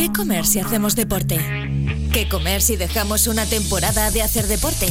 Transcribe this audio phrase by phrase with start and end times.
[0.00, 1.38] ¿Qué comer si hacemos deporte?
[2.10, 4.90] ¿Qué comer si dejamos una temporada de hacer deporte?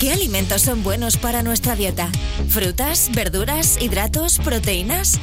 [0.00, 2.10] ¿Qué alimentos son buenos para nuestra dieta?
[2.48, 5.20] ¿Frutas, verduras, hidratos, proteínas?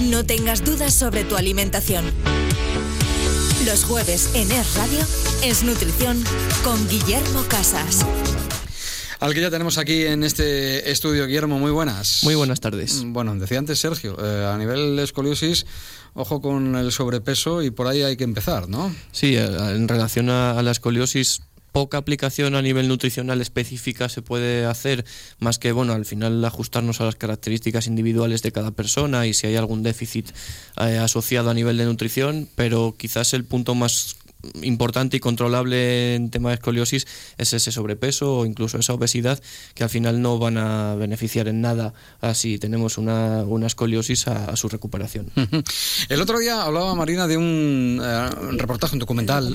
[0.00, 2.12] No tengas dudas sobre tu alimentación.
[3.64, 4.98] Los jueves en Es Radio
[5.44, 6.20] es Nutrición
[6.64, 8.04] con Guillermo Casas.
[9.20, 12.20] Al que ya tenemos aquí en este estudio, Guillermo, muy buenas.
[12.24, 13.02] Muy buenas tardes.
[13.04, 15.66] Bueno, decía antes Sergio, eh, a nivel de escoliosis,
[16.14, 18.94] ojo con el sobrepeso y por ahí hay que empezar, ¿no?
[19.12, 24.64] Sí, eh, en relación a, la escoliosis, poca aplicación a nivel nutricional específica se puede
[24.64, 25.04] hacer,
[25.38, 29.46] más que, bueno, al final ajustarnos a las características individuales de cada persona y si
[29.46, 30.30] hay algún déficit
[30.78, 34.16] eh, asociado a nivel de nutrición, pero quizás el punto más
[34.62, 37.06] importante y controlable en tema de escoliosis
[37.38, 39.40] es ese sobrepeso o incluso esa obesidad
[39.74, 41.94] que al final no van a beneficiar en nada
[42.34, 45.26] si tenemos una, una escoliosis a, su recuperación.
[46.08, 49.52] El otro día hablaba Marina de un eh, reportaje, un documental,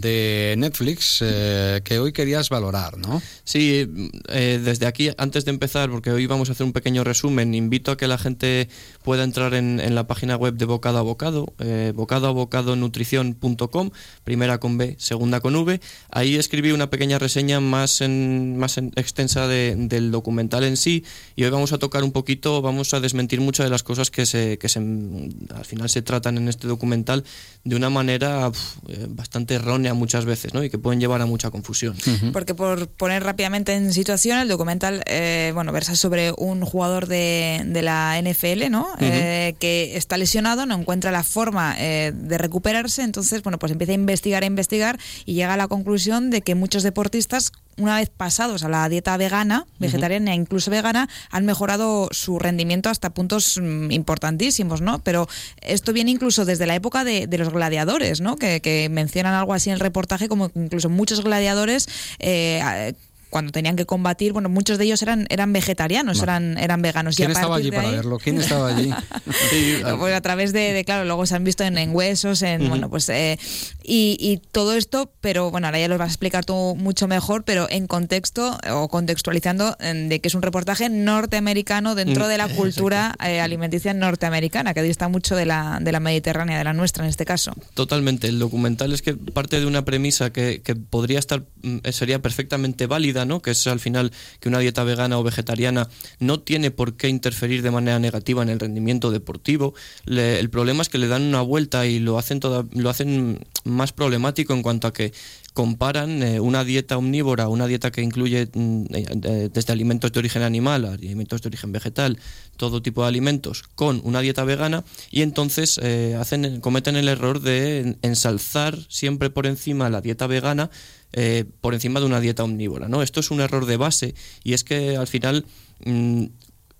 [0.00, 3.22] de Netflix eh, que hoy querías valorar, ¿no?
[3.44, 3.88] Sí,
[4.28, 7.90] eh, desde aquí, antes de empezar, porque hoy vamos a hacer un pequeño resumen, invito
[7.92, 8.68] a que la gente
[9.02, 11.52] pueda entrar en, en la página web de Bocado a Bocado,
[11.94, 13.90] bocadoabocadonutrición.com
[14.24, 15.80] primera con B, segunda con V.
[16.10, 21.04] Ahí escribí una pequeña reseña más, en, más extensa del documental en sí
[21.36, 24.26] y hoy vamos a tocar un poquito, vamos a desmentir muchas de las cosas que,
[24.26, 27.24] se, que se, al final se tratan en este documental
[27.64, 28.50] de una manera
[28.88, 30.64] eh, bastante errónea muchas veces ¿no?
[30.64, 31.94] y que pueden llevar a mucha confusión.
[32.32, 37.62] Porque por poner rápidamente en situación, el documental eh, bueno, versa sobre un jugador de,
[37.66, 38.88] de la NFL ¿no?
[39.00, 43.94] Eh, que está lesionado, no encuentra la forma de recuperarse, entonces bueno, pues empieza a
[43.94, 48.62] investigar e investigar y llega a la conclusión de que muchos deportistas una vez pasados
[48.62, 53.90] a la dieta vegana, vegetariana e incluso vegana, han mejorado su rendimiento hasta puntos mm,
[53.90, 55.00] importantísimos, ¿no?
[55.02, 55.28] Pero
[55.60, 58.36] esto viene incluso desde la época de, los gladiadores, ¿no?
[58.36, 61.88] Que, que, mencionan algo así en el reportaje, como incluso muchos gladiadores
[62.20, 62.94] eh,
[63.34, 67.16] cuando tenían que combatir, bueno, muchos de ellos eran, eran vegetarianos, eran, eran veganos.
[67.16, 68.20] ¿Quién estaba allí para verlo?
[68.20, 68.92] ¿Quién estaba allí?
[69.98, 73.36] pues a través de, claro, luego se han visto en, huesos, en, bueno, pues, eh,
[73.82, 77.66] y, todo esto, pero bueno, ahora ya lo vas a explicar tú mucho mejor, pero
[77.70, 83.16] en contexto o contextualizando de que es un reportaje norteamericano dentro mm, de la cultura
[83.26, 87.10] eh, alimenticia norteamericana, que dista mucho de la, de la mediterránea, de la nuestra en
[87.10, 87.52] este caso.
[87.74, 88.28] Totalmente.
[88.28, 92.86] El documental es que parte de una premisa que, que podría estar, mm, sería perfectamente
[92.86, 97.08] válida que es al final que una dieta vegana o vegetariana no tiene por qué
[97.08, 99.74] interferir de manera negativa en el rendimiento deportivo.
[100.06, 102.40] el problema es que le dan una vuelta y lo hacen,
[102.72, 105.12] lo hacen más problemático en cuanto a que
[105.54, 110.42] comparan eh, una dieta omnívora, una dieta que incluye mm, eh, desde alimentos de origen
[110.42, 112.18] animal, alimentos de origen vegetal,
[112.56, 116.18] todo tipo de alimentos, con una dieta vegana y entonces eh,
[116.60, 120.70] cometen el error de ensalzar siempre por encima la dieta vegana
[121.12, 122.88] eh, por encima de una dieta omnívora.
[122.88, 123.00] ¿no?
[123.00, 125.46] Esto es un error de base y es que al final
[125.84, 126.24] mm,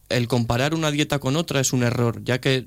[0.08, 2.66] el comparar una dieta con otra es un error, ya que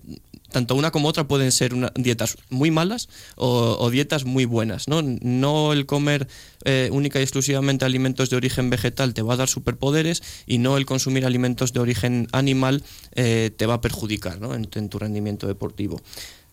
[0.51, 4.87] tanto una como otra pueden ser dietas muy malas o, dietas muy buenas.
[4.87, 6.27] No, no el comer
[6.65, 10.77] eh, única y exclusivamente alimentos de origen vegetal te va a dar superpoderes y no
[10.77, 12.83] el consumir alimentos de origen animal
[13.15, 16.01] eh, te va a perjudicar en tu rendimiento deportivo.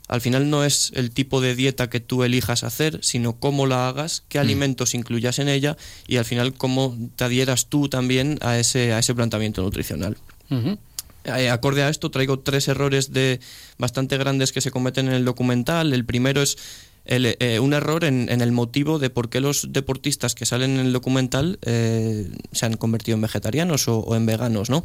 [0.06, 3.88] Al final no es el tipo de dieta que tú elijas hacer, sino cómo la
[3.88, 4.42] hagas, qué mm.
[4.42, 5.76] alimentos incluyas en ella
[6.06, 10.16] y al final cómo te adhieras tú también a ese, a ese planteamiento nutricional.
[11.24, 13.40] Eh, acorde a esto, traigo tres errores de
[13.78, 15.92] bastante grandes que se cometen en el documental.
[15.92, 16.56] El primero es
[17.06, 20.92] eh, un error en, el motivo de por qué los deportistas que salen en el
[20.92, 24.84] documental eh, se han convertido en vegetarianos o en veganos, ¿no?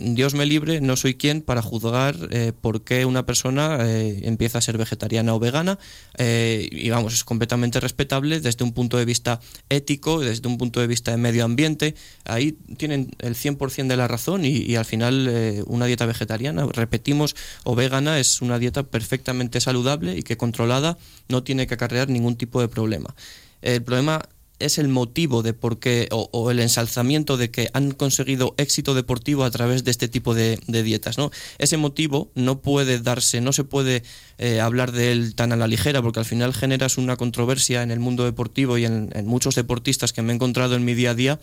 [0.00, 4.56] Dios me libre, no soy quien para juzgar eh, por qué una persona eh, empieza
[4.56, 5.78] a ser vegetariana o vegana.
[6.16, 10.80] Eh, y vamos, es completamente respetable desde un punto de vista ético, desde un punto
[10.80, 11.94] de vista de medio ambiente.
[12.24, 17.74] Ahí tienen el 100% de la razón y, al final una dieta vegetariana, repetimos, o
[17.74, 20.96] vegana es una dieta perfectamente saludable y que controlada
[21.28, 23.14] no tiene que acarrear ningún tipo de problema.
[23.60, 24.22] El problema
[24.60, 29.44] es el motivo de por qué, o, el ensalzamiento de que han conseguido éxito deportivo
[29.44, 31.18] a través de este tipo de, dietas.
[31.18, 31.30] ¿no?
[31.58, 34.02] Ese motivo no puede darse, no se puede
[34.38, 37.90] eh, hablar de él tan a la ligera, porque al final generas una controversia en
[37.90, 41.14] el mundo deportivo y en, muchos deportistas que me he encontrado en mi día a
[41.14, 41.40] día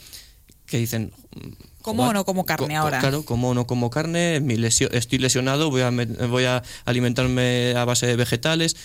[0.65, 1.11] que dicen...
[1.81, 2.99] ¿Cómo o no como carne ahora?
[2.99, 7.85] Claro, como o no como carne, mi estoy lesionado, voy a, voy a alimentarme a
[7.85, 8.75] base de vegetales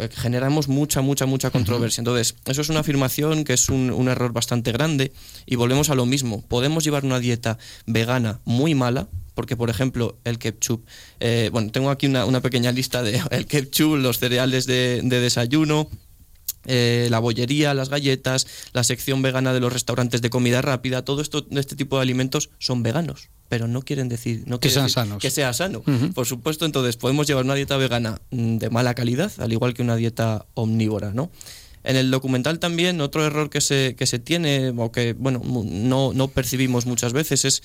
[0.00, 2.00] eh, generamos mucha, mucha, mucha controversia.
[2.00, 5.12] Entonces, eso es una afirmación que es un, error bastante grande
[5.46, 6.42] y volvemos a lo mismo.
[6.42, 10.86] Podemos llevar una dieta vegana muy mala, porque por ejemplo el ketchup,
[11.20, 15.20] eh, bueno, tengo aquí una, una, pequeña lista de el ketchup, los cereales de, de
[15.20, 15.88] desayuno,
[16.66, 21.22] eh, la bollería, las galletas, la sección vegana de los restaurantes de comida rápida, todo
[21.22, 25.22] esto, este tipo de alimentos son veganos, pero no quieren decir no que sean sanos.
[25.22, 25.82] Que sea sano.
[26.14, 29.96] Por supuesto, entonces podemos llevar una dieta vegana de mala calidad, al igual que una
[29.96, 31.30] dieta omnívora, ¿no?
[31.84, 36.12] En el documental también otro error que se, que se tiene o que bueno no,
[36.12, 37.62] no percibimos muchas veces es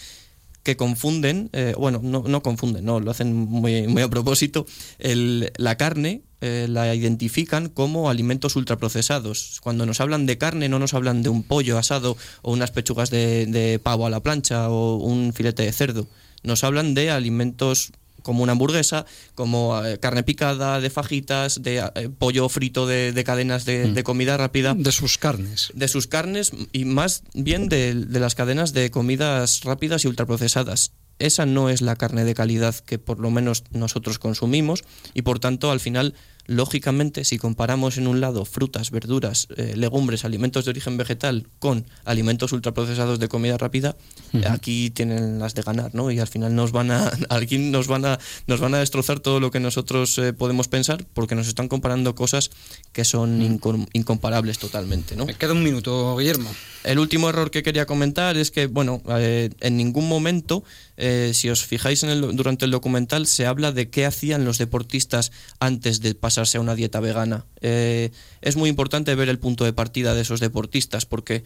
[0.63, 4.68] que confunden, eh, bueno, no, no, confunden, no, lo hacen muy, muy a propósito,
[5.00, 9.60] el, la carne eh, la identifican como alimentos ultraprocesados.
[9.62, 13.10] Cuando nos hablan de carne no nos hablan de un pollo asado o unas pechugas
[13.10, 16.08] de, de pavo a la plancha o un filete de cerdo.
[16.44, 17.92] Nos hablan de alimentos
[18.24, 23.24] como una hamburguesa, como eh, carne picada, de fajitas, de eh, pollo frito de, de
[23.24, 23.94] cadenas de, Mm.
[23.96, 24.76] de, comida rápida.
[24.76, 25.72] De sus carnes.
[25.74, 30.92] De sus carnes y más bien de, de las cadenas de comidas rápidas y ultraprocesadas.
[31.21, 34.83] Esa no es la carne de calidad que por lo menos nosotros consumimos
[35.13, 36.15] y por tanto al final
[36.48, 41.86] lógicamente, si comparamos en un lado frutas, verduras, eh, legumbres, alimentos de origen vegetal con
[42.06, 43.96] alimentos ultraprocesados de comida rápida,
[44.34, 44.52] uh -huh.
[44.52, 46.12] aquí tienen las de ganar, ¿no?
[46.12, 49.40] Y al final nos van a, aquí nos van a, nos van a destrozar todo
[49.40, 52.52] lo que nosotros eh, podemos pensar porque nos están comparando cosas
[52.92, 55.26] que son incom incomparables totalmente, ¿no?
[55.26, 56.50] Me queda un minuto, Guillermo.
[56.84, 60.64] El último error que quería comentar es que, bueno, eh, en ningún momento,
[60.98, 64.58] eh, si os fijáis en el, durante el documental, se habla de qué hacían los
[64.58, 67.46] deportistas antes de pasarse una dieta vegana.
[67.62, 68.10] Eh,
[68.42, 71.44] es muy importante ver el punto de partida de esos deportistas porque,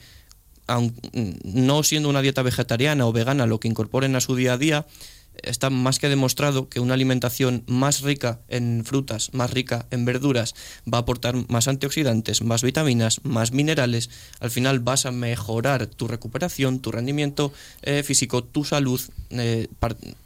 [0.68, 0.96] aun,
[1.44, 4.86] no siendo una dieta vegetariana o vegana lo que incorporen a su día a día,
[5.44, 10.56] está más que demostrado que una alimentación más rica en frutas, más rica en verduras,
[10.92, 14.10] va a aportar más antioxidantes, más vitaminas, más minerales.
[14.40, 19.68] Al final vas a mejorar tu recuperación, tu rendimiento eh, físico, tu salud, eh,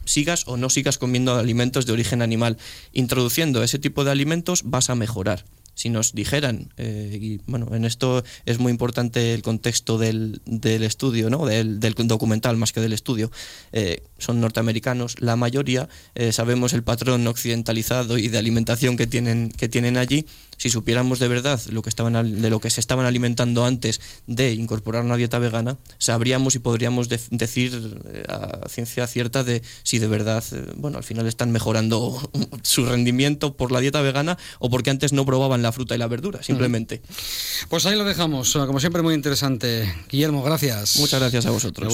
[0.04, 2.58] sigas o no sigas comiendo alimentos de origen animal.
[2.92, 5.44] Introduciendo ese tipo de alimentos vas a mejorar
[5.74, 10.82] si nos dijeran, eh, y bueno, en esto es muy importante el contexto del, del
[10.82, 11.46] estudio, ¿no?
[11.46, 13.30] Del, del, documental más que del estudio,
[13.72, 19.50] eh, son norteamericanos, la mayoría, eh, sabemos el patrón occidentalizado y de alimentación que tienen,
[19.50, 20.26] que tienen allí,
[20.60, 24.52] si supiéramos de verdad lo que estaban, de lo que se estaban alimentando antes de
[24.52, 27.72] incorporar una dieta vegana, sabríamos y podríamos de, decir
[28.28, 30.44] a ciencia cierta de si de verdad,
[30.76, 32.30] bueno, al final están mejorando
[32.62, 36.08] su rendimiento por la dieta vegana o porque antes no probaban la fruta y la
[36.08, 37.00] verdura, simplemente.
[37.70, 39.90] Pues ahí lo dejamos, como siempre muy interesante.
[40.10, 40.96] Guillermo, gracias.
[40.96, 41.90] Muchas gracias a vosotros.